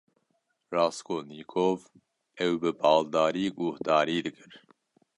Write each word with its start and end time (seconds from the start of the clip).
Raskolnîkov 0.73 1.77
ew 2.45 2.53
bi 2.61 2.69
baldarî 2.79 3.47
guhdarî 3.59 4.17
dikir. 4.25 4.53